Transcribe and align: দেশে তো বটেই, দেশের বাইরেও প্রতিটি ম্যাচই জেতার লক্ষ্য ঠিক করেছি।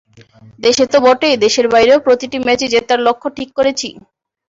দেশে 0.59 0.85
তো 0.87 0.97
বটেই, 1.05 1.35
দেশের 1.45 1.67
বাইরেও 1.73 2.03
প্রতিটি 2.05 2.37
ম্যাচই 2.41 2.71
জেতার 2.73 2.99
লক্ষ্য 3.07 3.27
ঠিক 3.37 3.49
করেছি। 3.57 3.89